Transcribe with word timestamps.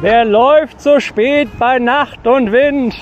Wer 0.00 0.24
läuft 0.24 0.80
so 0.80 1.00
spät 1.00 1.48
bei 1.58 1.80
Nacht 1.80 2.24
und 2.24 2.52
Wind? 2.52 2.94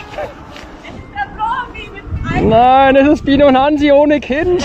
Nein, 2.43 2.97
es 2.97 3.09
ist 3.09 3.25
Biene 3.27 3.47
und 3.47 3.59
Hansi 3.59 3.93
ohne 3.93 4.19
Kind. 4.19 4.65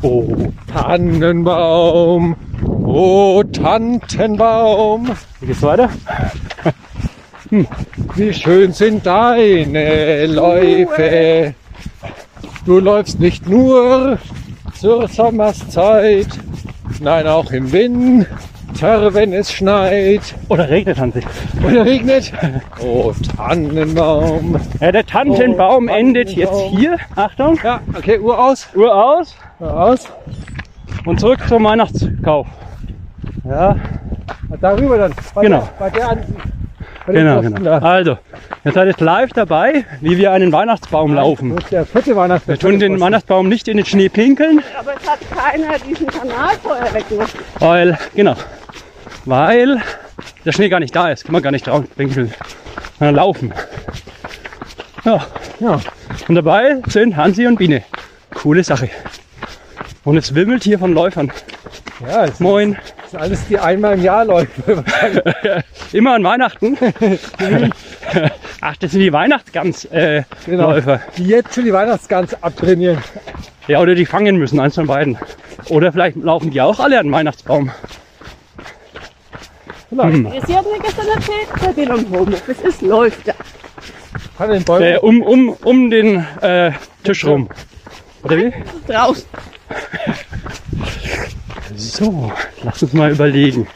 Oh, 0.00 0.26
Tannenbaum, 0.72 2.34
oh, 2.86 3.42
Tantenbaum. 3.42 5.10
Wie 5.40 5.46
geht's 5.46 5.62
weiter? 5.62 5.90
Hm. 7.50 7.66
Wie 8.14 8.32
schön 8.32 8.72
sind 8.72 9.04
deine 9.04 10.26
Läufe. 10.26 11.54
Du 12.64 12.78
läufst 12.78 13.20
nicht 13.20 13.46
nur 13.48 14.18
zur 14.78 15.08
Sommerszeit, 15.08 16.28
nein 17.00 17.26
auch 17.26 17.50
im 17.50 17.70
Winter, 17.72 19.14
wenn 19.14 19.32
es 19.32 19.52
schneit. 19.52 20.34
Oder 20.48 20.68
regnet, 20.68 20.98
Hansi. 20.98 21.20
Oder 21.66 21.84
regnet. 21.84 22.32
Oh, 22.80 23.12
Tannenbaum. 23.36 24.60
Ja, 24.80 24.92
der 24.92 25.06
Tannenbaum 25.06 25.88
Oh, 25.88 25.92
endet 25.92 26.30
jetzt 26.30 26.60
hier. 26.70 26.96
Achtung. 27.16 27.58
Ja, 27.62 27.80
okay, 27.96 28.18
Uhr 28.18 28.38
aus. 28.38 28.68
Uhr 28.74 28.94
aus 28.94 29.34
Uhr 29.60 29.80
aus. 29.82 30.08
und 31.04 31.18
zurück 31.20 31.40
zum 31.48 31.64
Weihnachtskauf. 31.64 32.46
Ja, 33.44 33.76
Darüber 34.60 34.98
dann. 34.98 35.12
Bei 35.34 35.42
Genau. 35.42 35.58
Der, 35.58 35.68
bei 35.78 35.90
der 35.90 36.08
Ansicht. 36.08 36.32
Genau, 37.12 37.36
Posten 37.36 37.54
genau. 37.56 37.80
da. 37.80 37.86
Also, 37.86 38.18
ihr 38.64 38.72
seid 38.72 38.86
jetzt 38.88 39.00
live 39.00 39.32
dabei, 39.32 39.84
wie 40.00 40.16
wir 40.18 40.32
einen 40.32 40.52
Weihnachtsbaum 40.52 41.14
laufen. 41.14 41.54
Das 41.56 41.64
ist 41.64 41.72
der 41.72 41.86
vierte 41.86 42.16
Weihnachtsbaum. 42.16 42.54
Wir 42.54 42.58
tun 42.60 42.78
den 42.78 43.00
Weihnachtsbaum 43.00 43.48
nicht 43.48 43.68
in 43.68 43.76
den 43.76 43.86
Schnee 43.86 44.08
pinkeln, 44.08 44.62
Aber 44.78 44.94
es 45.00 45.08
hat 45.08 45.18
keiner 45.34 45.78
diesen 45.78 46.06
Kanal 46.06 46.54
vorher 46.62 46.92
weggemacht. 46.94 47.34
weil, 47.58 47.98
genau, 48.14 48.34
weil 49.24 49.80
der 50.44 50.52
Schnee 50.52 50.68
gar 50.68 50.80
nicht 50.80 50.94
da 50.94 51.10
ist. 51.10 51.24
Kann 51.24 51.32
man 51.32 51.42
gar 51.42 51.50
nicht 51.52 51.66
drauf 51.66 51.84
pinkeln. 51.96 52.32
Sondern 52.98 53.16
laufen. 53.16 53.52
Ja, 55.04 55.24
Ja. 55.60 55.80
und 56.28 56.34
dabei 56.34 56.76
sind 56.88 57.16
Hansi 57.16 57.46
und 57.46 57.56
Biene. 57.56 57.82
Coole 58.34 58.62
Sache. 58.64 58.90
Und 60.04 60.16
es 60.16 60.34
wimmelt 60.34 60.64
hier 60.64 60.78
von 60.78 60.92
Läufern. 60.92 61.30
ja, 62.06 62.24
es 62.24 62.40
Moin. 63.08 63.10
sind 63.10 63.20
alles 63.20 63.46
die 63.48 63.58
einmal 63.58 63.94
im 63.94 64.02
Jahr 64.02 64.24
Leute. 64.24 64.50
Immer 65.92 66.14
an 66.14 66.24
Weihnachten. 66.24 66.76
Ach, 68.60 68.76
das 68.76 68.90
sind 68.92 69.00
die 69.00 69.12
Weihnachtsgans-Läufer. 69.12 70.18
Äh, 70.18 70.22
Genau. 70.46 70.70
Läufer. 70.72 71.00
Die 71.16 71.24
jetzt 71.24 71.54
schon 71.54 71.64
die 71.64 71.72
Weihnachtsgans 71.72 72.42
abtrainieren. 72.42 72.98
Ja, 73.66 73.80
oder 73.80 73.94
die 73.94 74.06
fangen 74.06 74.36
müssen, 74.36 74.60
eins 74.60 74.74
von 74.74 74.86
beiden. 74.86 75.18
Oder 75.68 75.92
vielleicht 75.92 76.16
laufen 76.16 76.50
die 76.50 76.60
auch 76.60 76.80
alle 76.80 76.98
an 76.98 77.06
den 77.06 77.12
Weihnachtsbaum. 77.12 77.70
Vielleicht. 79.88 80.14
Hm. 80.14 80.32
Sie 80.46 80.56
hat 80.56 80.64
mir 80.64 80.78
gestern 80.80 81.08
erzählt, 81.08 81.48
der 81.62 81.76
will 81.76 81.88
im 81.88 82.10
Homeoffice 82.10 82.60
ist, 82.60 82.82
läuft 82.82 83.28
er. 83.28 83.34
Kann 84.36 84.50
den 84.50 84.64
Bäumen. 84.64 84.84
Äh, 84.84 84.98
um, 84.98 85.22
um, 85.22 85.50
um 85.64 85.90
den 85.90 86.26
äh, 86.40 86.72
Tisch 87.04 87.24
rum. 87.24 87.48
Oder 88.22 88.36
wie? 88.36 88.52
Draußen. 88.86 89.24
So, 91.76 92.32
lass 92.62 92.82
uns 92.82 92.92
mal 92.92 93.10
überlegen. 93.10 93.66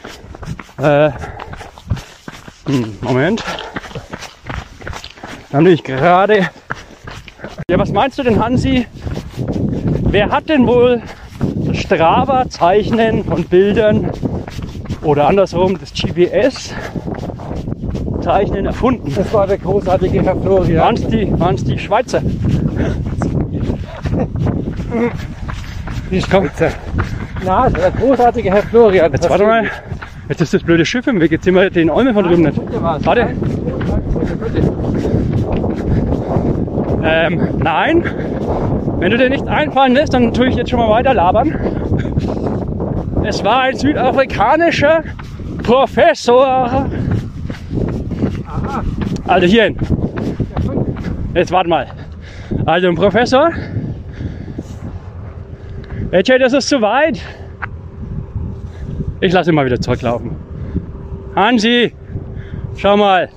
Äh, 0.77 1.09
hm, 2.65 2.97
Moment. 3.01 3.43
Wir 5.49 5.57
haben 5.57 5.63
nämlich 5.63 5.83
gerade. 5.83 6.49
Ja, 7.69 7.77
was 7.77 7.91
meinst 7.91 8.17
du 8.17 8.23
denn, 8.23 8.41
Hansi? 8.43 8.87
Wer 10.05 10.29
hat 10.29 10.49
denn 10.49 10.65
wohl 10.67 11.01
das 11.39 11.77
Strava-Zeichnen 11.77 13.25
von 13.25 13.43
Bildern 13.45 14.11
oder 15.01 15.27
andersrum 15.27 15.79
das 15.79 15.93
GPS-Zeichnen 15.93 18.65
erfunden? 18.65 19.13
Das 19.15 19.31
war 19.33 19.47
der 19.47 19.57
großartige 19.57 20.21
Herr 20.23 20.39
Florian. 20.39 20.81
Waren 20.81 20.95
es 20.95 21.07
die, 21.07 21.39
waren's 21.39 21.63
die 21.63 21.79
Schweizer? 21.79 22.21
Die 26.11 26.21
Spitze. 26.21 26.71
Na, 27.45 27.69
der 27.69 27.91
großartige 27.91 28.51
Herr 28.51 28.63
Florian. 28.63 29.11
Jetzt 29.11 29.29
warte 29.29 29.45
mal. 29.45 29.69
Jetzt 30.29 30.41
ist 30.41 30.53
das 30.53 30.63
blöde 30.63 30.85
Schiff 30.85 31.07
im 31.07 31.19
Weg. 31.19 31.31
Jetzt 31.31 31.43
sehen 31.43 31.55
wir 31.55 31.69
den 31.69 31.89
Olme 31.89 32.13
von 32.13 32.23
drüben 32.23 32.43
nicht. 32.43 32.59
Warte. 32.81 33.27
Ähm, 37.03 37.49
nein. 37.57 38.03
Wenn 38.99 39.11
du 39.11 39.17
dir 39.17 39.29
nicht 39.29 39.47
einfallen 39.47 39.93
lässt, 39.93 40.13
dann 40.13 40.33
tue 40.33 40.47
ich 40.47 40.55
jetzt 40.55 40.69
schon 40.69 40.79
mal 40.79 40.89
weiter 40.89 41.13
labern. 41.13 41.53
Es 43.25 43.43
war 43.43 43.61
ein 43.63 43.75
südafrikanischer 43.75 45.03
Professor. 45.63 46.89
Also 49.27 49.47
hierhin. 49.47 49.77
Jetzt 51.33 51.51
warte 51.51 51.69
mal. 51.69 51.87
Also 52.65 52.87
ein 52.87 52.95
Professor. 52.95 53.51
Etche, 56.13 56.37
das 56.37 56.53
ist 56.53 56.69
zu 56.69 56.79
weit. 56.79 57.19
Ich 59.19 59.33
lasse 59.33 59.49
ihn 59.49 59.55
mal 59.55 59.65
wieder 59.65 59.81
zurücklaufen. 59.81 60.35
Hansi, 61.35 61.91
schau 62.77 62.95
mal. 62.97 63.29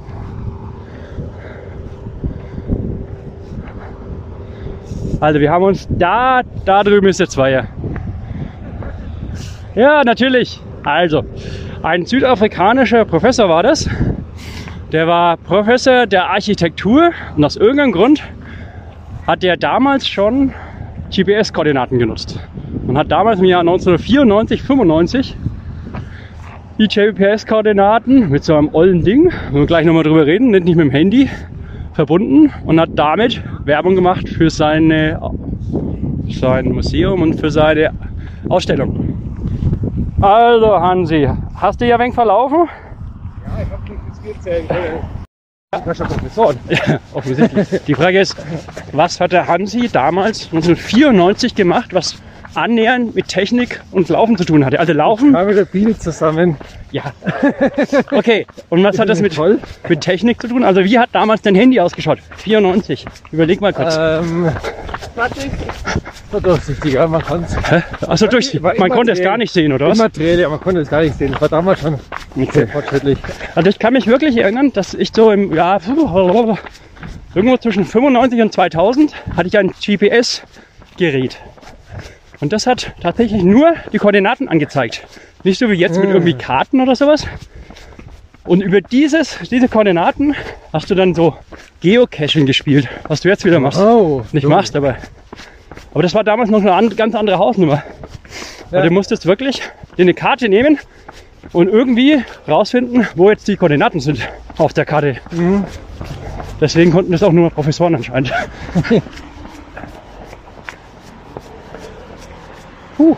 Also 5.20 5.40
wir 5.40 5.50
haben 5.50 5.64
uns 5.64 5.88
da, 5.88 6.42
da 6.66 6.84
drüben 6.84 7.06
ist 7.08 7.18
der 7.18 7.30
Zweier. 7.30 7.66
Ja, 9.74 10.04
natürlich. 10.04 10.60
Also, 10.84 11.24
ein 11.82 12.04
südafrikanischer 12.04 13.06
Professor 13.06 13.48
war 13.48 13.62
das. 13.62 13.88
Der 14.92 15.06
war 15.06 15.38
Professor 15.38 16.04
der 16.04 16.28
Architektur 16.28 17.12
und 17.38 17.42
aus 17.42 17.56
irgendeinem 17.56 17.92
Grund 17.92 18.22
hat 19.26 19.42
er 19.44 19.56
damals 19.56 20.06
schon 20.06 20.52
GPS-Koordinaten 21.10 21.98
genutzt. 21.98 22.38
Man 22.86 22.98
hat 22.98 23.10
damals 23.10 23.40
im 23.40 23.46
Jahr 23.46 23.60
1994, 23.60 24.62
95 24.62 25.36
die 26.78 26.86
GPS-Koordinaten 26.86 28.28
mit 28.28 28.44
so 28.44 28.54
einem 28.54 28.72
ollen 28.72 29.02
Ding, 29.02 29.32
wenn 29.50 29.60
wir 29.60 29.66
gleich 29.66 29.84
nochmal 29.84 30.04
drüber 30.04 30.24
reden, 30.24 30.50
nicht 30.50 30.66
mit 30.66 30.78
dem 30.78 30.90
Handy, 30.90 31.28
verbunden 31.94 32.52
und 32.64 32.78
hat 32.78 32.90
damit 32.94 33.42
Werbung 33.64 33.96
gemacht 33.96 34.28
für 34.28 34.50
seine, 34.50 35.18
sein 36.28 36.66
Museum 36.66 37.22
und 37.22 37.40
für 37.40 37.50
seine 37.50 37.90
Ausstellung. 38.48 40.14
Also 40.20 40.80
Hansi, 40.80 41.28
hast 41.56 41.80
du 41.80 41.86
ja 41.86 41.98
wenig 41.98 42.14
verlaufen? 42.14 42.68
Ja, 43.46 43.62
ich 43.62 43.70
hab 43.70 43.80
nicht 43.88 44.36
gezählt. 44.36 44.64
Professor. 45.72 46.54
Ja, 46.68 47.00
offensichtlich. 47.12 47.82
Die 47.86 47.94
Frage 47.94 48.20
ist, 48.20 48.36
was 48.92 49.20
hat 49.20 49.32
der 49.32 49.48
Hansi 49.48 49.88
damals 49.92 50.44
1994 50.44 51.54
gemacht, 51.54 51.92
was 51.92 52.22
annähernd 52.56 53.14
mit 53.14 53.28
Technik 53.28 53.80
und 53.92 54.08
Laufen 54.08 54.36
zu 54.36 54.44
tun 54.44 54.64
hatte? 54.64 54.80
Also 54.80 54.92
Laufen, 54.92 55.32
War 55.32 55.44
mit 55.44 55.56
der 55.56 55.64
Biene 55.64 55.98
zusammen. 55.98 56.56
ja. 56.92 57.02
Okay, 58.12 58.46
und 58.70 58.82
was 58.82 58.98
hat 58.98 59.08
das 59.08 59.20
mit, 59.20 59.34
Toll. 59.34 59.58
mit 59.88 60.00
Technik 60.00 60.40
zu 60.40 60.48
tun? 60.48 60.64
Also 60.64 60.82
wie 60.84 60.98
hat 60.98 61.10
damals 61.12 61.42
dein 61.42 61.54
Handy 61.54 61.78
ausgeschaut? 61.80 62.18
94. 62.38 63.04
Überleg 63.32 63.60
mal 63.60 63.72
kurz. 63.72 63.96
Ähm, 63.98 64.46
War 65.14 65.28
durch. 65.28 65.50
so 66.32 66.40
durchsichtiger, 66.40 67.06
man 67.08 67.22
kann 67.22 67.44
es. 67.44 68.08
Achso, 68.08 68.26
durch. 68.26 68.62
war 68.62 68.74
Man 68.78 68.90
konnte 68.90 69.12
es 69.12 69.20
gar 69.20 69.36
nicht 69.38 69.52
sehen, 69.52 69.72
oder 69.72 69.88
was? 69.88 69.98
Immateriell, 69.98 70.40
ja, 70.40 70.48
man 70.48 70.60
konnte 70.60 70.80
es 70.80 70.90
gar 70.90 71.02
nicht 71.02 71.16
sehen. 71.16 71.32
Das 71.32 71.40
war 71.40 71.48
damals 71.48 71.80
schon 71.80 71.94
Okay. 72.36 72.48
sehr 72.52 72.68
fortschrittlich. 72.68 73.18
Also 73.54 73.70
ich 73.70 73.78
kann 73.78 73.92
mich 73.94 74.06
wirklich 74.06 74.36
erinnern, 74.36 74.72
dass 74.72 74.92
ich 74.94 75.10
so 75.14 75.30
im 75.30 75.54
Jahr 75.54 75.80
irgendwo 77.34 77.56
zwischen 77.58 77.84
95 77.84 78.40
und 78.42 78.52
2000 78.52 79.14
hatte 79.36 79.48
ich 79.48 79.56
ein 79.58 79.72
GPS-Gerät. 79.80 81.38
Und 82.40 82.52
das 82.52 82.66
hat 82.66 82.92
tatsächlich 83.00 83.42
nur 83.42 83.74
die 83.92 83.98
Koordinaten 83.98 84.48
angezeigt. 84.48 85.06
Nicht 85.42 85.58
so 85.58 85.70
wie 85.70 85.74
jetzt 85.74 85.98
mit 85.98 86.10
irgendwie 86.10 86.34
Karten 86.34 86.80
oder 86.80 86.94
sowas. 86.96 87.26
Und 88.44 88.60
über 88.60 88.80
dieses, 88.80 89.38
diese 89.50 89.68
Koordinaten 89.68 90.34
hast 90.72 90.90
du 90.90 90.94
dann 90.94 91.14
so 91.14 91.34
Geocaching 91.80 92.46
gespielt, 92.46 92.88
was 93.08 93.20
du 93.22 93.28
jetzt 93.28 93.44
wieder 93.44 93.58
machst. 93.58 93.80
Oh, 93.80 94.24
Nicht 94.32 94.44
so. 94.44 94.48
machst, 94.48 94.76
aber. 94.76 94.96
Aber 95.92 96.02
das 96.02 96.14
war 96.14 96.24
damals 96.24 96.50
noch 96.50 96.60
eine 96.60 96.72
an, 96.72 96.94
ganz 96.94 97.14
andere 97.14 97.38
Hausnummer. 97.38 97.82
Weil 98.70 98.80
Ja. 98.80 98.86
du 98.88 98.92
musstest 98.92 99.26
wirklich 99.26 99.62
dir 99.96 100.02
eine 100.02 100.14
Karte 100.14 100.48
nehmen 100.48 100.78
und 101.52 101.68
irgendwie 101.68 102.22
rausfinden, 102.46 103.06
wo 103.14 103.30
jetzt 103.30 103.48
die 103.48 103.56
Koordinaten 103.56 104.00
sind 104.00 104.20
auf 104.58 104.72
der 104.74 104.84
Karte. 104.84 105.16
Mhm. 105.30 105.64
Deswegen 106.60 106.90
konnten 106.92 107.12
das 107.12 107.22
auch 107.22 107.32
nur 107.32 107.50
Professoren 107.50 107.94
anscheinend. 107.94 108.32
Puh. 112.96 113.16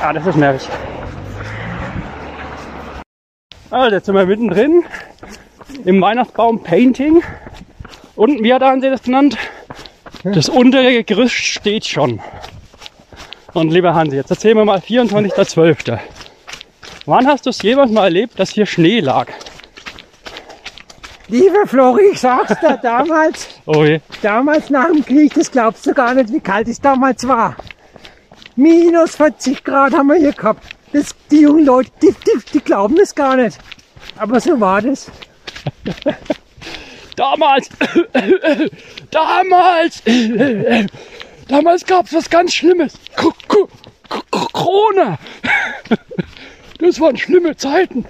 Ah, 0.00 0.12
das 0.12 0.26
ist 0.26 0.36
nervig. 0.36 0.68
Also, 3.70 3.96
jetzt 3.96 4.06
sind 4.06 4.14
wir 4.14 4.26
mittendrin 4.26 4.84
im 5.84 6.00
Weihnachtsbaum 6.00 6.62
Painting. 6.62 7.22
Und 8.16 8.42
wie 8.42 8.52
hat 8.52 8.62
Hansi 8.62 8.90
das 8.90 9.02
genannt? 9.02 9.38
Das 10.24 10.48
untere 10.48 11.02
Gerüst 11.04 11.34
steht 11.34 11.86
schon. 11.86 12.20
Und 13.54 13.70
lieber 13.70 13.94
Hansi, 13.94 14.16
jetzt 14.16 14.30
erzähl 14.30 14.54
mir 14.54 14.64
mal 14.64 14.78
24.12. 14.78 15.98
Wann 17.06 17.26
hast 17.26 17.46
du 17.46 17.50
es 17.50 17.62
jemals 17.62 17.90
mal 17.90 18.04
erlebt, 18.04 18.38
dass 18.38 18.50
hier 18.50 18.66
Schnee 18.66 19.00
lag? 19.00 19.28
Liebe 21.32 21.66
Flori, 21.66 22.10
ich 22.12 22.20
sag's 22.20 22.60
dir, 22.60 22.76
damals, 22.82 23.48
Oh 23.64 23.84
je. 23.84 24.00
damals 24.20 24.68
nach 24.68 24.88
dem 24.88 25.02
Krieg, 25.02 25.32
das 25.32 25.50
glaubst 25.50 25.86
du 25.86 25.94
gar 25.94 26.12
nicht, 26.12 26.30
wie 26.30 26.40
kalt 26.40 26.68
es 26.68 26.78
damals 26.78 27.26
war. 27.26 27.56
Minus 28.54 29.16
40 29.16 29.64
Grad 29.64 29.94
haben 29.94 30.08
wir 30.08 30.16
hier 30.16 30.32
gehabt. 30.34 30.62
Das, 30.92 31.14
die 31.30 31.40
jungen 31.40 31.64
Leute, 31.64 31.90
die, 32.02 32.08
die, 32.12 32.52
die 32.52 32.60
glauben 32.60 32.96
das 32.96 33.14
gar 33.14 33.36
nicht. 33.36 33.56
Aber 34.18 34.40
so 34.40 34.60
war 34.60 34.82
das. 34.82 35.10
Damals, 37.16 37.68
damals, 39.10 40.02
damals 41.48 41.86
gab 41.86 42.06
es 42.06 42.14
was 42.14 42.28
ganz 42.28 42.52
Schlimmes. 42.54 42.94
Corona. 44.30 45.18
Das 46.78 46.98
waren 46.98 47.16
schlimme 47.16 47.56
Zeiten. 47.56 48.04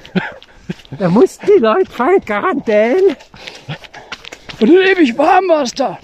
Da 0.98 1.08
mussten 1.08 1.46
die 1.46 1.60
Leute 1.60 1.90
fallen 1.90 2.24
Quarantäne. 2.24 3.16
Und 4.60 4.70
ewig 4.70 5.16
warm 5.16 5.48
war 5.48 5.62
es 5.62 5.72
da. 5.72 5.98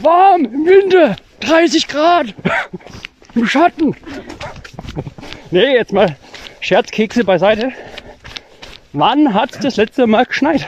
Warm 0.00 0.44
im 0.44 0.66
Winter, 0.66 1.16
30 1.40 1.88
Grad. 1.88 2.34
Im 3.34 3.46
Schatten. 3.46 3.94
Nee, 5.50 5.74
jetzt 5.74 5.92
mal 5.92 6.16
Scherzkekse 6.60 7.24
beiseite. 7.24 7.72
Wann 8.92 9.32
hat 9.32 9.52
es 9.52 9.58
das 9.60 9.76
letzte 9.76 10.06
Mal 10.06 10.26
geschneit? 10.26 10.66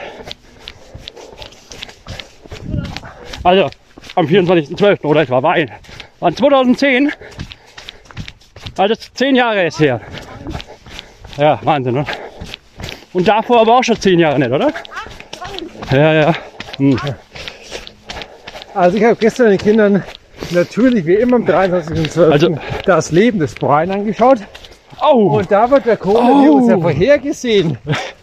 Also 3.43 3.69
am 4.15 4.25
24.12. 4.27 5.03
oder 5.03 5.21
etwa 5.21 5.43
war 5.43 5.53
ein. 5.53 5.71
War 6.19 6.33
2010. 6.33 7.11
Also 8.77 8.95
zehn 9.13 9.35
Jahre 9.35 9.67
ist 9.67 9.79
her. 9.79 9.99
Ja, 11.37 11.59
Wahnsinn, 11.63 11.97
oder? 11.97 12.07
Und 13.13 13.27
davor 13.27 13.61
aber 13.61 13.77
auch 13.77 13.83
schon 13.83 13.99
zehn 13.99 14.19
Jahre 14.19 14.39
nicht, 14.39 14.51
oder? 14.51 14.71
Ja, 15.91 16.13
ja. 16.13 16.33
Hm. 16.77 16.99
Also 18.73 18.97
ich 18.97 19.03
habe 19.03 19.15
gestern 19.15 19.49
den 19.49 19.57
Kindern 19.59 20.03
natürlich 20.51 21.05
wie 21.05 21.15
immer 21.15 21.35
am 21.37 21.45
23.12. 21.45 22.31
Also- 22.31 22.57
das 22.85 23.11
Leben 23.11 23.39
des 23.39 23.53
Brian 23.55 23.91
angeschaut. 23.91 24.39
Oh, 25.01 25.37
Und 25.37 25.51
da 25.51 25.69
wird 25.69 25.85
der 25.85 25.97
Coronavirus 25.97 26.63
Oh. 26.65 26.69
ja 26.69 26.77
vorhergesehen. 26.79 27.77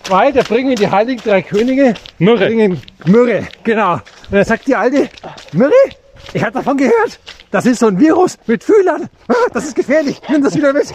Weil 0.09 0.33
da 0.33 0.43
bringen 0.43 0.75
die 0.77 0.91
heiligen 0.91 1.23
drei 1.23 1.43
Könige 1.43 1.95
Myrrhe. 2.19 2.47
bringen 2.47 2.81
Myrrhe, 3.05 3.47
genau. 3.65 3.95
Und 3.95 4.03
dann 4.33 4.45
sagt 4.45 4.67
die 4.67 4.75
Alte, 4.75 5.09
Myrrhe? 5.53 5.73
Ich 6.33 6.43
habe 6.43 6.53
davon 6.53 6.77
gehört. 6.77 7.19
Das 7.51 7.67
ist 7.67 7.81
so 7.81 7.89
ein 7.89 7.99
Virus 7.99 8.39
mit 8.47 8.63
Fühlern. 8.65 9.09
Ah, 9.29 9.35
Das 9.53 9.65
ist 9.65 9.75
gefährlich. 9.77 10.21
Nimm 10.29 10.43
das 10.43 10.55
wieder 10.57 10.73
mit. 10.73 10.87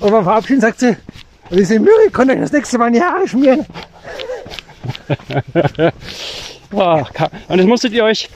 Und 0.00 0.10
beim 0.10 0.24
Verabschieden 0.24 0.60
sagt 0.60 0.80
sie, 0.80 0.96
und 1.50 1.58
diese 1.58 1.78
Myrrhe 1.78 2.10
konnte 2.12 2.34
euch 2.34 2.40
das 2.40 2.52
nächste 2.52 2.78
Mal 2.78 2.88
in 2.88 2.94
die 2.94 3.02
Haare 3.02 3.28
schmieren. 3.28 3.66
Ka- 7.14 7.30
Und 7.48 7.58
das 7.58 7.66
musstet 7.66 7.92
ihr 7.92 8.04
euch 8.04 8.28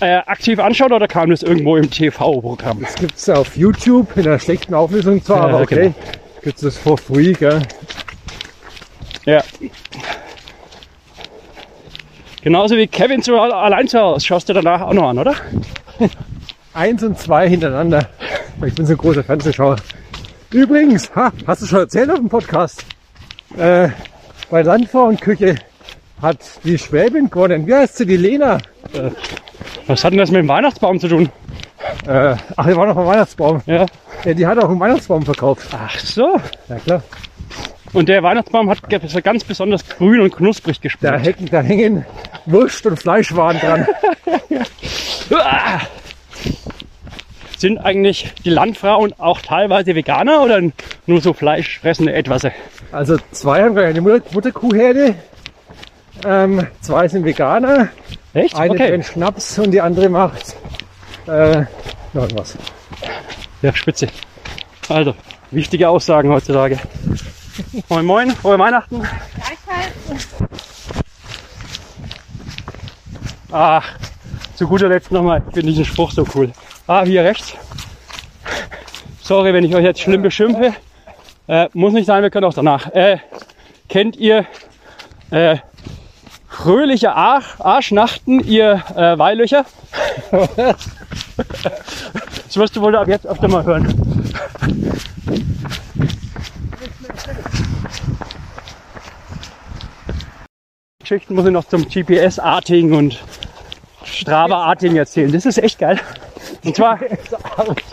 äh, 0.00 0.16
aktiv 0.26 0.58
anschauen 0.58 0.92
oder 0.92 1.06
kam 1.08 1.30
das 1.30 1.42
irgendwo 1.42 1.76
im 1.76 1.90
TV-Programm? 1.90 2.80
Das 2.80 2.94
gibt's 2.94 3.28
auf 3.28 3.56
YouTube 3.56 4.16
in 4.16 4.26
einer 4.26 4.38
schlechten 4.38 4.74
Auflösung 4.74 5.22
zwar, 5.22 5.48
Ja, 5.48 5.54
aber 5.54 5.60
okay. 5.62 5.74
genau. 5.94 5.94
Gibt's 6.42 6.60
das 6.62 6.76
for 6.78 6.96
free, 6.96 7.32
gell? 7.32 7.60
Ja. 9.26 9.42
Genauso 12.42 12.76
wie 12.76 12.86
Kevin 12.86 13.22
zu, 13.22 13.38
allein 13.38 13.88
zu 13.88 13.98
Hause. 14.00 14.24
Schaust 14.24 14.48
du 14.48 14.52
danach 14.54 14.80
auch 14.80 14.94
noch 14.94 15.08
an, 15.10 15.18
oder? 15.18 15.34
Eins 16.74 17.02
und 17.02 17.18
zwei 17.18 17.48
hintereinander. 17.48 18.08
Ich 18.64 18.74
bin 18.74 18.86
so 18.86 18.92
ein 18.94 18.98
großer 18.98 19.24
Fernsehschauer. 19.24 19.76
Übrigens, 20.50 21.10
ha, 21.14 21.32
hast 21.46 21.62
du 21.62 21.66
schon 21.66 21.80
erzählt 21.80 22.10
auf 22.10 22.18
dem 22.18 22.28
Podcast? 22.28 22.84
Äh, 23.56 23.88
bei 24.50 24.62
Landfrau 24.62 25.04
und 25.04 25.20
Küche 25.20 25.56
hat 26.22 26.38
die 26.64 26.78
Schwäbin 26.78 27.28
gewonnen. 27.30 27.66
Wie 27.66 27.74
heißt 27.74 27.98
sie? 27.98 28.06
Die 28.06 28.16
Lena. 28.16 28.58
Was 29.86 30.04
hat 30.04 30.12
denn 30.12 30.18
das 30.18 30.30
mit 30.30 30.40
dem 30.40 30.48
Weihnachtsbaum 30.48 30.98
zu 31.00 31.08
tun? 31.08 31.28
Äh, 32.06 32.34
ach, 32.56 32.66
die 32.66 32.76
war 32.76 32.86
noch 32.86 32.96
am 32.96 33.06
Weihnachtsbaum. 33.06 33.60
Ja. 33.66 33.86
Ja, 34.24 34.34
die 34.34 34.46
hat 34.46 34.58
auch 34.58 34.68
einen 34.70 34.80
Weihnachtsbaum 34.80 35.22
verkauft. 35.24 35.68
Ach 35.72 35.98
so. 35.98 36.40
Ja 36.68 36.76
klar. 36.76 37.02
Und 37.92 38.08
der 38.08 38.22
Weihnachtsbaum 38.22 38.68
hat 38.68 38.80
ganz 39.22 39.44
besonders 39.44 39.86
grün 39.88 40.20
und 40.20 40.34
knusprig 40.34 40.76
Da, 40.78 40.82
gespielt. 40.82 41.24
hängen, 41.24 41.48
da 41.50 41.60
hängen 41.60 42.06
Wurst 42.46 42.84
und 42.86 42.98
Fleischwaren 42.98 43.58
dran. 43.60 43.86
Sind 47.58 47.78
eigentlich 47.78 48.32
die 48.44 48.50
Landfrauen 48.50 49.12
auch 49.18 49.40
teilweise 49.42 49.96
Veganer 49.96 50.42
oder 50.42 50.62
nur 51.06 51.20
so 51.20 51.32
fleischfressende 51.32 52.12
Etwasse? 52.12 52.52
Also 52.92 53.16
zwei 53.32 53.64
haben 53.64 53.76
eine 53.76 54.00
Mutter 54.00 54.22
Mutterkuhherde. 54.32 55.16
Ähm, 56.24 56.68
zwei 56.80 57.08
sind 57.08 57.24
Veganer. 57.24 57.88
Echt? 58.32 58.54
Eine 58.54 58.74
okay. 58.74 58.90
brennt 58.90 59.06
Schnaps 59.06 59.58
und 59.58 59.72
die 59.72 59.80
andere 59.80 60.08
macht 60.08 60.54
äh, 61.26 61.64
noch 62.12 62.22
irgendwas. 62.22 62.56
Ja, 63.60 63.74
spitze. 63.74 64.06
Also, 64.88 65.16
wichtige 65.50 65.88
Aussagen 65.88 66.30
heutzutage. 66.30 66.78
Moin 67.88 68.06
Moin, 68.06 68.30
frohe 68.30 68.56
Weihnachten. 68.56 69.02
Ach, 73.50 73.98
zu 74.58 74.66
guter 74.66 74.88
Letzt 74.88 75.12
nochmal, 75.12 75.40
ich 75.46 75.54
finde 75.54 75.68
diesen 75.68 75.84
Spruch 75.84 76.10
so 76.10 76.26
cool. 76.34 76.50
Ah, 76.88 77.04
hier 77.04 77.22
rechts. 77.22 77.54
Sorry, 79.22 79.54
wenn 79.54 79.62
ich 79.62 79.72
euch 79.72 79.84
jetzt 79.84 80.00
schlimm 80.00 80.20
beschimpfe. 80.20 80.74
Äh, 81.46 81.68
muss 81.74 81.92
nicht 81.92 82.06
sein, 82.06 82.24
wir 82.24 82.30
können 82.30 82.44
auch 82.44 82.54
danach. 82.54 82.90
Äh, 82.92 83.18
kennt 83.88 84.16
ihr 84.16 84.46
äh, 85.30 85.58
fröhliche 86.48 87.12
Arsch, 87.12 87.54
Arschnachten, 87.60 88.40
ihr 88.40 88.82
äh, 88.96 89.16
Weilöcher? 89.16 89.64
Das 92.46 92.56
wirst 92.56 92.74
du 92.74 92.80
wohl 92.80 92.96
ab 92.96 93.06
jetzt 93.06 93.26
öfter 93.26 93.46
mal 93.46 93.62
hören. 93.62 93.86
Geschichten 100.98 101.34
muss 101.34 101.46
ich 101.46 101.52
noch 101.52 101.68
zum 101.68 101.86
GPS-Arting 101.86 102.94
und 102.94 103.22
Strava-Arting 104.12 104.96
erzählen. 104.96 105.30
Das 105.32 105.46
ist 105.46 105.58
echt 105.58 105.78
geil. 105.78 105.98
Und 106.64 106.76
zwar 106.76 106.98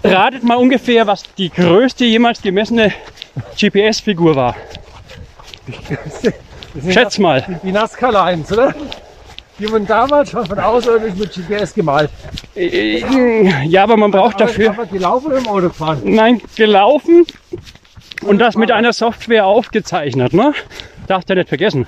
ratet 0.04 0.44
mal 0.44 0.56
ungefähr, 0.56 1.06
was 1.08 1.24
die 1.38 1.50
größte 1.50 2.06
jemals 2.06 2.42
gemessene 2.42 2.94
GPS-Figur 3.60 4.36
war. 4.36 4.56
Schätz 6.90 7.18
mal. 7.18 7.60
Die 7.64 7.72
Nazca 7.72 8.10
Lines, 8.10 8.52
oder? 8.52 8.74
Die 9.58 9.72
wurden 9.72 9.88
damals 9.88 10.32
schon 10.32 10.46
von 10.46 10.60
Außerirdischen 10.60 11.18
mit 11.20 11.32
GPS 11.34 11.74
gemalt. 11.74 12.10
Äh, 12.56 13.00
Ja, 13.66 13.84
aber 13.84 13.96
man 13.96 14.12
braucht 14.12 14.36
Aber, 14.36 14.46
dafür. 14.46 14.70
aber 14.72 14.86
gelaufen 14.86 15.28
oder 15.28 15.38
im 15.38 15.48
Auto 15.48 15.68
gefahren? 15.70 16.02
Nein, 16.04 16.42
gelaufen 16.58 17.26
und 18.24 18.40
das 18.40 18.56
mit 18.56 18.72
einer 18.72 18.92
Software 18.92 19.46
aufgezeichnet. 19.46 20.34
Ne? 20.34 20.54
Darfst 21.08 21.30
du 21.30 21.36
nicht 21.36 21.48
vergessen. 21.48 21.88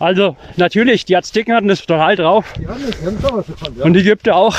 Also 0.00 0.34
natürlich, 0.56 1.04
die 1.04 1.14
Azteken 1.14 1.54
hatten 1.54 1.68
das 1.68 1.84
total 1.84 2.16
drauf 2.16 2.46
Ja, 2.58 2.68
das 2.68 3.06
haben 3.06 3.18
schon 3.20 3.36
was 3.36 3.46
davon, 3.46 3.78
ja. 3.78 3.84
und 3.84 3.92
die 3.92 4.02
gibt 4.02 4.28
auch. 4.28 4.56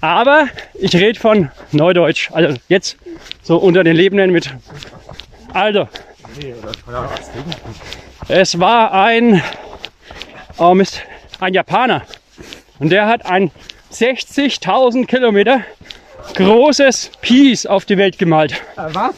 Aber 0.00 0.46
ich 0.74 0.94
rede 0.94 1.18
von 1.18 1.50
Neudeutsch, 1.72 2.30
also 2.32 2.56
jetzt 2.68 2.96
so 3.42 3.58
unter 3.58 3.82
den 3.84 3.96
Lebenden 3.96 4.30
mit. 4.30 4.48
Also, 5.52 5.88
es 8.28 8.58
war 8.60 8.92
ein, 8.92 9.42
oh 10.56 10.72
Mist, 10.72 11.02
ein 11.40 11.52
Japaner 11.52 12.02
und 12.78 12.90
der 12.90 13.06
hat 13.06 13.26
ein 13.26 13.50
60.000 13.92 15.06
Kilometer 15.06 15.62
großes 16.34 17.10
Piece 17.20 17.66
auf 17.66 17.84
die 17.86 17.98
Welt 17.98 18.18
gemalt. 18.18 18.54
Ah, 18.76 18.88
was? 18.92 19.14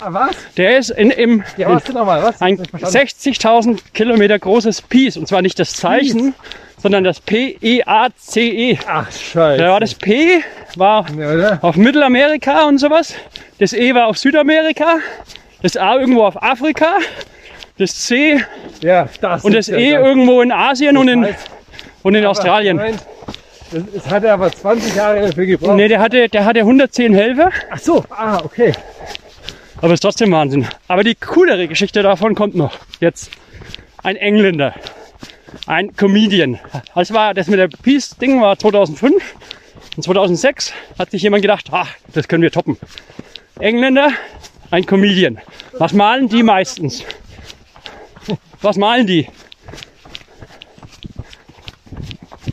Ah, 0.00 0.12
was? 0.12 0.36
Der 0.56 0.78
ist 0.78 0.90
in, 0.90 1.10
im 1.10 1.42
Ja, 1.56 1.68
in 1.68 1.76
ein 1.76 2.54
Ich 2.54 2.60
hab 2.72 2.80
verstanden. 2.80 3.08
60.000 3.08 3.78
Kilometer 3.94 4.38
großes 4.38 4.82
Piece. 4.82 5.16
Und 5.16 5.26
zwar 5.28 5.42
nicht 5.42 5.58
das 5.58 5.72
Zeichen, 5.72 6.34
sondern 6.80 7.04
das 7.04 7.20
P-E-A-C-E. 7.20 8.78
Ach, 8.86 9.10
scheiße. 9.10 9.62
Da 9.62 9.70
war 9.70 9.80
das 9.80 9.94
P 9.94 10.42
war 10.76 11.06
Ja, 11.18 11.58
auf 11.62 11.76
Mittelamerika 11.76 12.66
und 12.66 12.78
sowas. 12.78 13.14
Das 13.58 13.72
E 13.72 13.94
war 13.94 14.06
auf 14.06 14.18
Südamerika. 14.18 14.98
Das 15.62 15.76
A 15.76 15.96
irgendwo 15.96 16.24
auf 16.24 16.40
Afrika. 16.40 16.98
Das 17.78 17.94
C 18.06 18.40
Ja, 18.80 19.08
das 19.20 19.44
und 19.44 19.54
das 19.54 19.68
E 19.68 19.90
irgendwo 19.90 20.42
in 20.42 20.52
Asien 20.52 20.96
und 20.96 21.08
in, 21.08 21.26
und 22.02 22.14
in 22.14 22.24
Australien. 22.24 22.76
Moment, 22.76 23.00
das, 23.70 23.82
es 23.94 24.10
hat 24.10 24.24
er 24.24 24.34
aber 24.34 24.50
20 24.50 24.94
Jahre 24.94 25.26
dafür 25.28 25.46
gebraucht. 25.46 25.76
Nee, 25.76 25.88
der 25.88 26.00
hatte, 26.00 26.28
der 26.28 26.44
hatte 26.44 26.60
110 26.60 27.14
Helfer. 27.14 27.50
Ach 27.70 27.78
so, 27.78 28.04
ah, 28.10 28.40
okay. 28.44 28.72
Aber 29.80 29.94
ist 29.94 30.00
trotzdem 30.00 30.32
Wahnsinn. 30.32 30.66
Aber 30.88 31.04
die 31.04 31.14
coolere 31.14 31.68
Geschichte 31.68 32.02
davon 32.02 32.34
kommt 32.34 32.54
noch. 32.56 32.76
Jetzt 33.00 33.30
ein 34.02 34.16
Engländer, 34.16 34.74
ein 35.66 35.94
Comedian. 35.94 36.58
Das 36.94 37.12
war 37.12 37.34
das 37.34 37.46
mit 37.46 37.58
der 37.58 37.68
Peace-Ding 37.68 38.40
war 38.40 38.58
2005 38.58 39.34
Und 39.96 40.02
2006 40.02 40.72
hat 40.98 41.10
sich 41.10 41.22
jemand 41.22 41.42
gedacht, 41.42 41.68
ach, 41.70 41.90
das 42.12 42.26
können 42.28 42.42
wir 42.42 42.50
toppen. 42.50 42.76
Engländer, 43.60 44.10
ein 44.70 44.84
Comedian. 44.84 45.38
Was 45.72 45.92
malen 45.92 46.28
die 46.28 46.42
meistens? 46.42 47.04
Was 48.60 48.76
malen 48.76 49.06
die? 49.06 49.28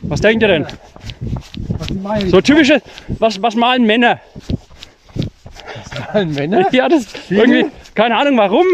Was 0.02 0.20
denkt 0.20 0.42
ihr 0.42 0.48
denn? 0.48 0.66
So 2.28 2.40
typische, 2.40 2.80
was, 3.08 3.42
was 3.42 3.54
malen 3.56 3.84
Männer? 3.84 4.20
Männer? 6.24 6.66
Ja, 6.72 6.88
das 6.88 7.06
irgendwie, 7.28 7.66
keine 7.94 8.16
Ahnung 8.16 8.36
warum, 8.38 8.66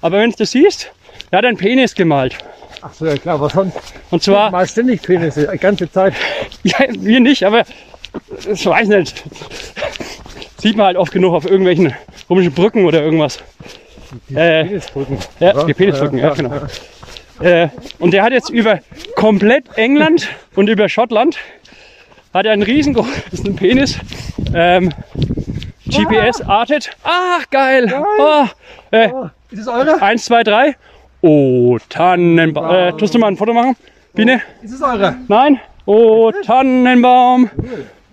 aber 0.00 0.18
wenn 0.18 0.30
du 0.30 0.36
das 0.36 0.50
siehst, 0.50 0.90
er 1.30 1.38
hat 1.38 1.44
einen 1.44 1.56
Penis 1.56 1.94
gemalt. 1.94 2.36
Ach 2.82 2.92
so, 2.92 3.06
ja 3.06 3.16
klar, 3.16 3.40
was 3.40 3.52
sonst? 3.52 3.76
Und 4.10 4.22
zwar, 4.22 4.50
Mal 4.50 4.68
ständig 4.68 5.02
Penisse, 5.02 5.48
die 5.50 5.58
ganze 5.58 5.90
Zeit. 5.90 6.14
ja, 6.62 6.78
wir 6.90 7.20
nicht, 7.20 7.44
aber 7.44 7.64
ich 8.52 8.66
weiß 8.66 8.88
nicht. 8.88 9.24
Sieht 10.58 10.76
man 10.76 10.86
halt 10.86 10.96
oft 10.96 11.12
genug 11.12 11.34
auf 11.34 11.44
irgendwelchen 11.44 11.94
komischen 12.28 12.52
Brücken 12.52 12.84
oder 12.84 13.02
irgendwas. 13.02 13.38
Äh, 14.34 14.64
Penisbrücken. 14.64 15.18
ja, 15.40 15.64
die 15.64 15.74
Penisbrücken, 15.74 16.18
ja, 16.18 16.34
genau. 16.34 16.52
Äh, 17.40 17.68
und 17.98 18.12
der 18.12 18.22
hat 18.22 18.32
jetzt 18.32 18.50
über 18.50 18.80
komplett 19.16 19.64
England 19.76 20.28
und 20.54 20.68
über 20.68 20.88
Schottland 20.88 21.36
hat 22.32 22.46
er 22.46 22.52
einen 22.52 22.62
riesengroßen 22.62 23.56
Penis. 23.56 23.98
Ähm, 24.54 24.92
GPS-artet. 25.86 26.90
Ach, 27.02 27.48
geil. 27.50 27.92
Oh, 28.18 28.46
äh, 28.90 29.08
Ist 29.50 29.60
es 29.60 29.68
eure? 29.68 30.00
eins, 30.02 30.24
zwei, 30.24 30.42
drei. 30.42 30.76
Oh, 31.20 31.78
Tannenbaum. 31.88 32.70
Äh, 32.74 32.92
tust 32.92 33.14
du 33.14 33.18
mal 33.18 33.28
ein 33.28 33.36
Foto 33.36 33.52
machen? 33.52 33.76
Biene? 34.14 34.40
Ist 34.62 34.72
es 34.72 34.82
eure? 34.82 35.16
Nein? 35.28 35.60
Oh, 35.86 36.32
Tannenbaum. 36.44 37.50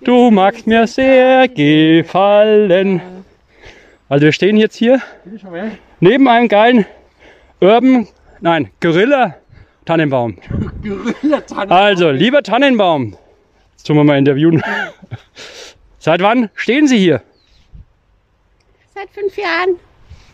Du 0.03 0.31
magst 0.31 0.67
mir 0.67 0.87
sehr 0.87 1.47
gefallen. 1.47 3.01
Also 4.09 4.25
wir 4.25 4.31
stehen 4.33 4.57
jetzt 4.57 4.75
hier 4.75 5.01
neben 5.99 6.27
einem 6.27 6.47
geilen 6.47 6.85
Urban, 7.61 8.07
nein, 8.41 8.69
Gorilla 8.81 9.35
Tannenbaum. 9.85 10.37
Also, 11.69 12.09
lieber 12.09 12.41
Tannenbaum, 12.43 13.15
jetzt 13.73 13.85
tun 13.85 13.97
wir 13.97 14.03
mal 14.03 14.17
interviewen. 14.17 14.63
Seit 15.99 16.21
wann 16.21 16.49
stehen 16.55 16.87
Sie 16.87 16.97
hier? 16.97 17.21
Seit 19.01 19.09
fünf 19.09 19.35
Jahren. 19.35 19.79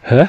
Hä? 0.02 0.28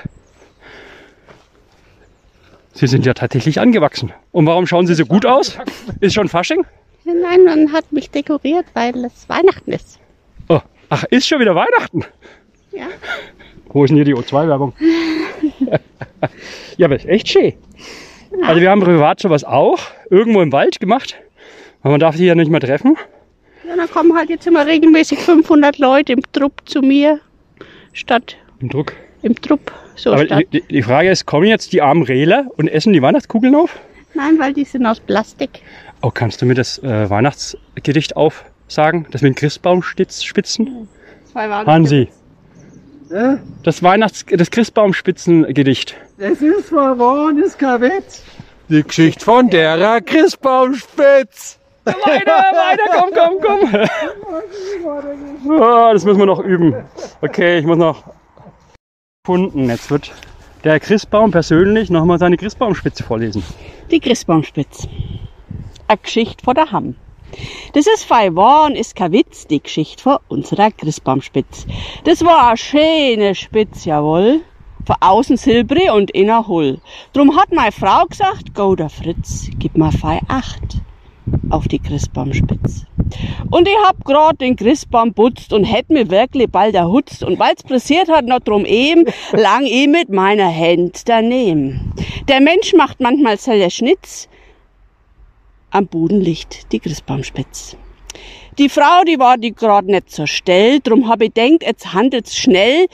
Sie 2.73 2.87
sind 2.87 3.05
ja 3.05 3.13
tatsächlich 3.13 3.59
angewachsen. 3.59 4.13
Und 4.31 4.47
warum 4.47 4.65
schauen 4.65 4.87
Sie 4.87 4.95
so 4.95 5.07
gut 5.07 5.27
aus? 5.27 5.59
Ist 5.99 6.15
schon 6.15 6.29
Fasching? 6.29 6.65
Nein, 7.05 7.45
man 7.45 7.73
hat 7.73 7.91
mich 7.91 8.11
dekoriert, 8.11 8.67
weil 8.75 9.05
es 9.07 9.29
Weihnachten 9.29 9.73
ist. 9.73 9.99
Oh, 10.49 10.61
ach, 10.89 11.03
ist 11.11 11.27
schon 11.27 11.41
wieder 11.41 11.57
Weihnachten. 11.57 12.05
Ja. 12.71 12.87
Wo 13.71 13.83
ist 13.83 13.91
denn 13.91 13.97
hier 13.97 14.05
die 14.05 14.15
O2-Werbung? 14.15 14.73
ja, 16.77 16.87
aber 16.87 16.95
ist 16.95 17.07
echt 17.07 17.27
schön. 17.29 17.55
Also 18.45 18.61
wir 18.61 18.71
haben 18.71 18.83
privat 18.83 19.19
sowas 19.19 19.43
auch 19.43 19.81
irgendwo 20.11 20.43
im 20.43 20.53
Wald 20.53 20.79
gemacht. 20.79 21.17
Aber 21.81 21.91
man 21.93 22.01
darf 22.01 22.15
die 22.15 22.27
ja 22.27 22.37
nicht 22.37 22.53
mehr 22.53 22.61
treffen. 22.61 22.97
Ja, 23.67 23.75
dann 23.75 23.91
kommen 23.91 24.17
halt 24.17 24.31
jetzt 24.31 24.47
immer 24.47 24.65
regelmäßig 24.65 25.19
500 25.19 25.79
Leute 25.79 26.13
im 26.13 26.23
Trupp 26.33 26.63
zu 26.67 26.83
mir, 26.83 27.21
statt 27.93 28.37
Im 28.61 28.69
Druck. 28.69 28.93
im 29.23 29.35
Trupp. 29.41 29.73
So 29.97 30.13
Aber 30.13 30.25
statt. 30.27 30.45
die, 30.53 30.63
die 30.63 30.83
Frage 30.83 31.11
ist, 31.11 31.27
kommen 31.27 31.47
jetzt 31.47 31.73
die 31.73 31.83
armen 31.83 32.03
Rehler 32.03 32.47
und 32.57 32.69
essen 32.69 32.93
die 32.93 33.03
Weihnachtskugeln 33.03 33.55
auf? 33.55 33.79
Nein, 34.15 34.39
weil 34.39 34.53
die 34.53 34.65
sind 34.65 34.87
aus 34.87 35.01
Plastik. 35.01 35.61
Oh, 36.03 36.11
kannst 36.13 36.41
du 36.41 36.47
mir 36.47 36.55
das 36.55 36.79
äh, 36.83 37.11
Weihnachtsgedicht 37.11 38.17
aufsagen? 38.17 39.07
Das 39.11 39.23
mit 39.23 39.31
den 39.31 39.35
Christbaumspitzen? 39.35 40.89
Zwei 41.33 41.51
waren 41.51 41.67
Hansi, 41.67 42.09
Ja? 43.11 43.39
das 43.65 43.83
Weihnachts-, 43.83 44.25
das 44.29 44.51
Christbaumspitzengedicht. 44.51 45.97
Es 46.19 46.41
ist 46.41 46.69
verworren, 46.69 47.39
ist 47.39 47.59
kein 47.59 47.81
Witz. 47.81 48.23
Die 48.69 48.83
Geschichte 48.83 49.25
von 49.25 49.49
derer 49.51 50.01
Christbaumspitz. 50.01 51.58
Weiter, 51.89 52.45
weiter, 52.53 52.85
komm, 52.93 53.11
komm, 53.15 53.41
komm. 53.43 53.87
Oh, 55.57 55.91
das 55.93 56.05
müssen 56.05 56.19
wir 56.19 56.27
noch 56.27 56.41
üben. 56.41 56.75
Okay, 57.21 57.59
ich 57.59 57.67
muss 57.67 57.79
noch 57.79 58.05
Kunden. 59.27 59.69
Jetzt 59.69 59.91
wird 59.91 60.13
der 60.65 60.81
Christbaum 60.81 61.31
persönlich 61.31 61.91
nochmal 61.91 62.19
seine 62.19 62.37
Christbaumspitze 62.37 63.05
vorlesen. 63.05 63.43
Die 63.91 64.01
Christbaumspitz. 64.01 64.89
Eine 65.87 65.99
Geschichte 65.99 66.45
von 66.45 66.55
der 66.55 66.73
Hamm. 66.73 66.97
Das 67.75 67.87
ist 67.87 68.05
fei 68.05 68.35
Warn, 68.35 68.75
ist 68.75 68.97
kein 68.97 69.13
Witz, 69.13 69.47
die 69.47 69.63
Geschichte 69.63 70.03
von 70.03 70.17
unserer 70.29 70.71
Christbaumspitz. 70.71 71.67
Das 72.05 72.25
war 72.25 72.49
eine 72.49 72.57
schöne 72.57 73.35
Spitz, 73.35 73.85
jawohl. 73.85 74.41
Von 74.87 74.97
außen 75.01 75.37
silbrig 75.37 75.91
und 75.91 76.11
innen 76.13 76.49
hull. 76.49 76.81
Drum 77.13 77.37
hat 77.37 77.53
meine 77.53 77.73
Frau 77.73 78.07
gesagt, 78.07 78.55
go 78.55 78.75
der 78.75 78.89
Fritz, 78.89 79.51
gib 79.59 79.77
mal 79.77 79.93
fei 79.93 80.21
Acht 80.29 80.81
auf 81.51 81.69
die 81.69 81.79
Christbaumspitz. 81.79 82.85
Und 83.51 83.67
ich 83.67 83.77
hab 83.85 84.05
grad 84.05 84.41
den 84.41 84.57
Christbaum 84.57 85.15
putzt 85.15 85.53
und 85.53 85.65
hätt 85.65 85.91
mir 85.91 86.11
wirklich 86.11 86.51
bald 86.51 86.75
erhutzt. 86.75 87.23
Und 87.23 87.39
weil's 87.39 87.63
pressiert 87.63 88.09
hat 88.09 88.27
noch 88.27 88.41
drum 88.41 88.65
eben, 88.65 89.05
lang 89.33 89.65
ich 89.65 89.89
mit 89.89 90.11
meiner 90.11 90.55
Hand 90.55 91.09
daneben. 91.09 91.93
Der 92.29 92.41
Mensch 92.41 92.75
macht 92.75 93.01
manchmal 93.01 93.39
selber 93.39 93.71
Schnitz, 93.71 94.29
am 95.71 95.87
Boden 95.87 96.21
liegt 96.21 96.73
die 96.73 96.79
Christbaumspitz. 96.79 97.77
Die 98.59 98.69
Frau, 98.69 99.05
die 99.07 99.19
war 99.19 99.39
die 99.39 99.55
grad 99.55 99.85
nicht 99.85 100.11
so 100.11 100.27
still, 100.27 100.81
drum 100.81 101.09
hab 101.09 101.23
ich 101.23 101.33
denkt, 101.33 101.63
jetzt 101.63 101.93
handelt's 101.93 102.37
schnell. 102.37 102.87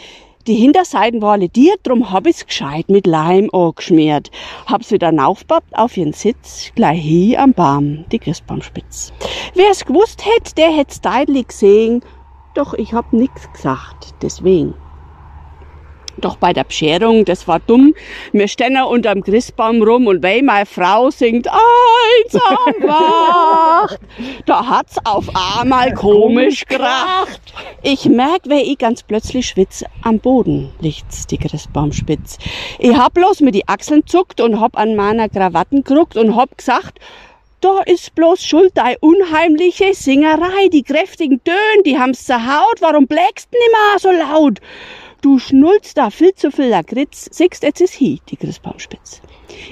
Die 0.47 0.57
Hinterseiten 0.57 1.23
war 1.23 1.39
lediert, 1.39 1.81
drum 1.85 2.13
hab 2.13 2.27
ich's 2.27 2.45
gescheit 2.45 2.91
mit 2.91 3.07
Leim 3.07 3.49
angeschmiert. 3.55 4.31
Hab's 4.67 4.91
wieder 4.91 5.11
aufbappt 5.27 5.75
auf 5.75 5.97
ihren 5.97 6.13
Sitz, 6.13 6.71
gleich 6.75 7.01
hier 7.01 7.41
am 7.41 7.55
Baum, 7.55 8.05
die 8.13 8.19
Christbaumspitz. 8.19 9.15
Wer's 9.55 9.87
gewusst 9.87 10.27
hätt, 10.27 10.59
der 10.59 10.71
hätt's 10.71 11.01
deutlich 11.01 11.49
gesehen, 11.49 12.03
doch 12.53 12.75
ich 12.75 12.93
hab 12.93 13.11
nix 13.15 13.51
gesagt, 13.55 14.15
deswegen. 14.21 14.75
Doch 16.18 16.37
bei 16.37 16.52
der 16.52 16.64
Bescherung, 16.64 17.25
das 17.25 17.49
war 17.49 17.61
dumm. 17.61 17.94
Wir 18.33 18.49
stehen 18.49 18.76
unterm 18.83 19.23
Christbaum 19.23 19.83
rum 19.83 20.06
und 20.06 20.23
weil 20.23 20.42
meine 20.42 20.66
Frau 20.66 21.11
singt, 21.11 21.49
einsam 21.49 22.75
wacht, 22.88 24.00
da 24.47 24.66
hat's 24.66 24.97
auf 25.04 25.28
einmal 25.59 25.92
komisch 25.94 26.64
geracht. 26.66 27.40
Ich 27.83 28.06
merk, 28.06 28.42
wer 28.47 28.62
ich 28.62 28.78
ganz 28.78 29.02
plötzlich 29.02 29.47
schwitz, 29.47 29.85
am 30.02 30.18
Boden 30.18 30.73
liegt's, 30.80 31.26
die 31.26 31.38
Christbaumspitz. 31.38 32.38
Ich 32.78 32.97
hab 32.97 33.14
bloß 33.14 33.40
mit 33.40 33.54
die 33.54 33.68
Achseln 33.68 34.06
zuckt 34.06 34.40
und 34.40 34.61
hab 34.61 34.76
an 34.78 34.97
meiner 34.97 35.28
Krawatten 35.28 35.85
geruckt 35.85 36.16
und 36.16 36.37
hab 36.37 36.56
gesagt, 36.56 36.99
da 37.64 37.80
ist 37.87 38.14
bloß 38.14 38.44
schuld 38.44 38.73
dei 38.75 38.99
unheimliche 39.00 39.94
Singerei. 39.94 40.68
Die 40.71 40.83
kräftigen 40.83 41.42
Töne, 41.44 41.83
die 41.87 41.99
haben's 41.99 42.26
zerhaut. 42.26 42.80
Warum 42.80 43.06
blägst 43.06 43.49
nimmer 43.52 43.99
so 43.99 44.11
laut? 44.11 44.61
Du 45.25 45.38
schnulzt 45.38 45.97
da 45.97 46.11
viel 46.11 46.35
zu 46.35 46.50
viel 46.50 46.66
Lakritz. 46.66 47.31
Siehst, 47.33 47.62
jetzt 47.62 47.81
ist 47.81 47.99
hi, 47.99 48.21
die 48.28 48.37
Christbaumspitz. 48.37 49.23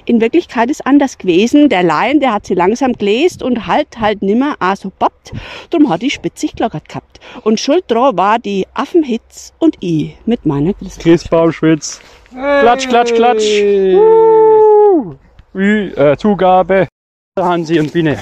In 0.06 0.22
Wirklichkeit 0.22 0.70
ist 0.70 0.86
anders 0.86 1.18
gewesen. 1.18 1.68
Der 1.68 1.82
Laien, 1.82 2.20
der 2.20 2.32
hat 2.32 2.46
sie 2.46 2.54
langsam 2.54 2.94
gläst 2.94 3.42
und 3.42 3.66
halt 3.66 4.00
halt 4.00 4.22
nimmer 4.22 4.56
a 4.60 4.76
so 4.76 4.90
bappt. 4.98 5.32
Drum 5.68 5.90
hat 5.90 6.00
die 6.00 6.08
Spitz 6.08 6.40
sich 6.40 6.56
glockert 6.56 6.88
gehabt. 6.88 7.20
Und 7.42 7.60
schuld 7.60 7.84
dran 7.88 8.16
war 8.16 8.38
die 8.38 8.66
Affenhitz 8.72 9.52
und 9.58 9.76
i 9.82 10.14
mit 10.24 10.46
meiner 10.46 10.72
Christbaum. 10.72 11.02
Christbaumspitz. 11.02 12.00
Klatsch, 12.30 12.88
klatsch, 12.88 13.12
klatsch. 13.12 13.44
Uh, 13.44 15.16
wie, 15.52 15.88
äh, 15.88 16.16
Zugabe. 16.16 16.88
Hansi 17.38 17.78
und 17.78 17.92
Biene. 17.92 18.16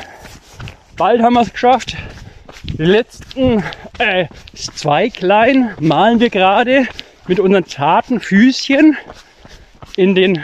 Bald 0.97 1.23
haben 1.23 1.35
wir 1.35 1.43
es 1.43 1.53
geschafft. 1.53 1.97
Die 2.65 2.83
letzten 2.83 3.63
äh, 3.99 4.27
zwei 4.53 5.11
kleinen 5.11 5.71
malen 5.79 6.19
wir 6.19 6.31
gerade 6.31 6.89
mit 7.27 7.41
unseren 7.41 7.67
zarten 7.67 8.21
Füßchen 8.21 8.97
in 9.97 10.15
den 10.15 10.43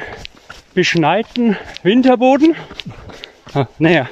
beschneiten 0.75 1.57
Winterboden. 1.83 2.55
Naja, 3.79 4.09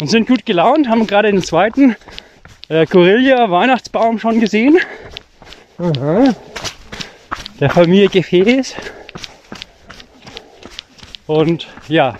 und 0.00 0.08
sind 0.08 0.26
gut 0.26 0.46
gelaunt, 0.46 0.88
haben 0.88 1.06
gerade 1.06 1.30
den 1.30 1.42
zweiten 1.42 1.96
äh, 2.68 2.86
Gorilla 2.86 3.50
Weihnachtsbaum 3.50 4.18
schon 4.18 4.40
gesehen. 4.40 4.78
Aha. 5.78 6.34
Der 7.60 7.70
Familie 7.70 8.08
Gefäß. 8.08 8.74
Und 11.26 11.66
ja, 11.88 12.16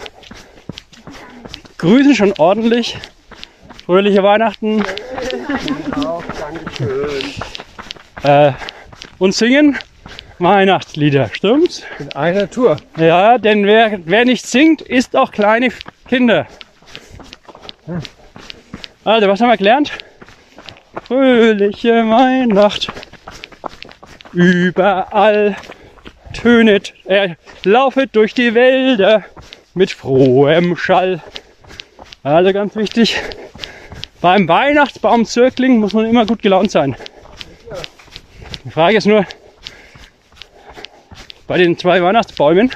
grüßen 1.78 2.14
schon 2.14 2.34
ordentlich. 2.38 2.98
Fröhliche 3.86 4.22
Weihnachten. 4.22 4.84
Äh, 8.22 8.52
und 9.18 9.34
singen 9.34 9.78
Weihnachtslieder, 10.38 11.30
stimmt's? 11.32 11.82
In 11.98 12.12
einer 12.12 12.48
Tour. 12.48 12.76
Ja, 12.96 13.38
denn 13.38 13.66
wer, 13.66 13.98
wer 14.04 14.24
nicht 14.24 14.46
singt, 14.46 14.82
ist 14.82 15.16
auch 15.16 15.32
kleine 15.32 15.70
Kinder. 16.08 16.46
Also, 19.04 19.26
was 19.28 19.40
haben 19.40 19.48
wir 19.48 19.56
gelernt? 19.56 19.92
fröhliche 21.08 22.08
Weihnacht. 22.08 22.92
Überall 24.34 25.56
tönet, 26.34 26.92
er 27.06 27.36
laufet 27.64 28.14
durch 28.14 28.34
die 28.34 28.54
Wälder 28.54 29.24
mit 29.72 29.90
frohem 29.90 30.76
Schall. 30.76 31.22
Also 32.22 32.52
ganz 32.52 32.76
wichtig, 32.76 33.16
beim 34.20 34.46
Weihnachtsbaumzirkling 34.48 35.78
muss 35.78 35.94
man 35.94 36.04
immer 36.04 36.26
gut 36.26 36.42
gelaunt 36.42 36.70
sein. 36.70 36.94
Die 38.64 38.70
Frage 38.70 38.96
ist 38.98 39.06
nur, 39.06 39.24
bei 41.46 41.58
den 41.58 41.78
zwei 41.78 42.02
Weihnachtsbäumen 42.02 42.70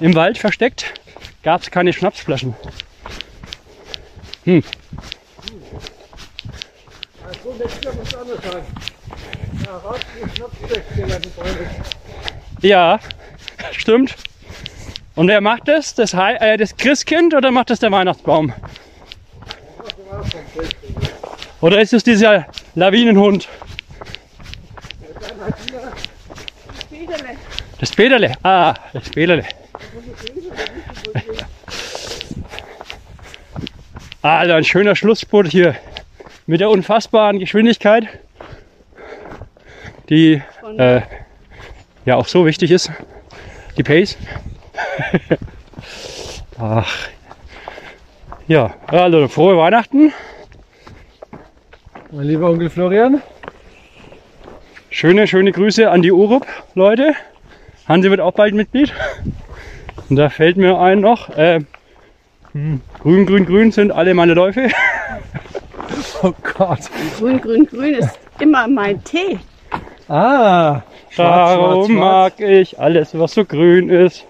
im 0.00 0.14
Wald 0.14 0.38
versteckt, 0.38 0.92
gab 1.42 1.62
es 1.62 1.70
keine 1.70 1.92
Schnapsflaschen. 1.92 2.54
Hm. 4.44 4.62
So, 7.42 7.54
nächstes 7.58 7.84
Jahr 7.84 7.94
muss 7.94 8.14
anders 8.14 8.38
sein. 8.52 8.62
Ja, 12.60 13.00
stimmt. 13.72 14.14
Und 15.14 15.28
wer 15.28 15.40
macht 15.40 15.68
das? 15.68 15.94
Das, 15.94 16.14
Hei- 16.14 16.36
äh, 16.36 16.56
das 16.56 16.76
Christkind 16.76 17.34
oder 17.34 17.50
macht 17.50 17.70
das 17.70 17.80
der 17.80 17.90
Weihnachtsbaum? 17.92 18.52
Oder 21.60 21.80
ist 21.80 21.92
es 21.92 22.02
dieser 22.02 22.46
Lawinenhund? 22.74 23.48
Das 27.82 27.90
Peterle. 27.90 28.32
Ah, 28.44 28.74
das 28.92 29.10
Peterle. 29.10 29.44
Also 34.22 34.52
ein 34.52 34.62
schöner 34.62 34.94
Schlussspurt 34.94 35.48
hier 35.48 35.74
mit 36.46 36.60
der 36.60 36.70
unfassbaren 36.70 37.40
Geschwindigkeit, 37.40 38.06
die 40.08 40.40
äh, 40.78 41.00
ja 42.04 42.14
auch 42.14 42.28
so 42.28 42.46
wichtig 42.46 42.70
ist. 42.70 42.88
Die 43.76 43.82
Pace. 43.82 44.16
Ach. 46.60 47.08
Ja, 48.46 48.76
also 48.86 49.26
frohe 49.26 49.58
Weihnachten. 49.58 50.12
Mein 52.12 52.26
lieber 52.26 52.48
Onkel 52.48 52.70
Florian, 52.70 53.20
Schöne, 54.90 55.26
schöne 55.26 55.50
Grüße 55.50 55.90
an 55.90 56.02
die 56.02 56.12
Urup, 56.12 56.46
Leute. 56.76 57.16
Hansi 57.88 58.10
wird 58.10 58.20
auch 58.20 58.32
bald 58.32 58.54
Mitglied. 58.54 58.92
Und 60.08 60.16
da 60.16 60.28
fällt 60.28 60.56
mir 60.56 60.78
ein 60.78 61.00
noch, 61.00 61.30
äh, 61.30 61.60
hm, 62.52 62.80
grün, 63.00 63.26
grün, 63.26 63.46
grün 63.46 63.72
sind 63.72 63.90
alle 63.92 64.14
meine 64.14 64.34
Läufe. 64.34 64.68
oh 66.22 66.32
Gott. 66.56 66.80
Grün, 67.18 67.40
grün, 67.40 67.66
grün 67.66 67.94
ist 67.94 68.18
immer 68.40 68.68
mein 68.68 69.02
Tee. 69.04 69.38
Ah, 70.08 70.82
schwarz, 71.10 71.54
Darum 71.54 71.86
schwarz, 71.86 71.86
schwarz. 71.86 72.40
mag 72.40 72.40
ich 72.40 72.78
alles, 72.78 73.18
was 73.18 73.32
so 73.34 73.44
grün 73.44 73.88
ist. 73.88 74.26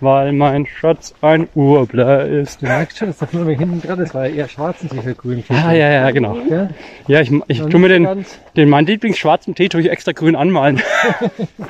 Weil 0.00 0.32
mein 0.32 0.66
Schatz 0.66 1.12
ein 1.22 1.48
Urbler 1.54 2.24
ist. 2.24 2.62
Du 2.62 2.66
merkst 2.66 2.98
schon, 2.98 3.08
dass 3.08 3.18
das 3.18 3.32
nur 3.32 3.46
hinten 3.46 3.82
dran 3.82 3.98
ist, 3.98 4.14
weil 4.14 4.30
er 4.30 4.36
eher 4.36 4.48
schwarz 4.48 4.76
und 4.82 4.92
nicht 4.92 5.18
grün. 5.18 5.42
Ja, 5.48 5.72
ja, 5.72 5.90
ja, 5.90 6.10
genau. 6.12 6.36
Ja? 6.48 6.68
Ja, 7.08 7.20
ich, 7.20 7.32
ich 7.48 7.60
Noch 7.60 7.68
tu 7.68 7.78
mir 7.78 7.88
den, 7.88 8.24
den 8.56 8.68
meinen 8.68 8.86
Lieblingsschwarzen 8.86 9.56
Tee 9.56 9.68
tue 9.68 9.80
ich 9.80 9.90
extra 9.90 10.12
grün 10.12 10.36
anmalen. 10.36 10.80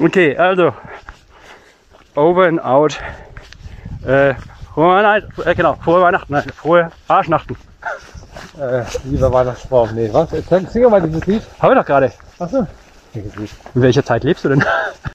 okay, 0.00 0.36
also 0.36 0.72
over 2.16 2.46
and 2.46 2.64
out. 2.64 2.98
Äh, 4.04 4.34
frohe 4.74 4.88
Weihnachten, 4.88 5.42
äh, 5.44 5.54
genau, 5.54 5.74
frohe 5.74 6.02
Weihnachten, 6.02 6.32
nein, 6.32 6.44
frohe 6.54 6.90
Arschnachten. 7.06 7.56
Äh, 8.58 8.82
lieber 9.04 9.32
Weihnachtsbaum. 9.32 9.90
Nee, 9.94 10.08
was? 10.12 10.32
Jetzt 10.32 10.48
sing 10.48 10.66
sing 10.66 10.90
mal 10.90 11.02
dieses 11.02 11.26
Lied. 11.26 11.42
Habe 11.60 11.74
ich 11.74 11.80
doch 11.80 11.86
gerade. 11.86 12.12
Achso. 12.38 12.66
Welches 13.12 13.36
Lied? 13.36 13.50
In 13.74 13.82
welcher 13.82 14.04
Zeit 14.04 14.24
lebst 14.24 14.44
du 14.44 14.48
denn? 14.48 14.64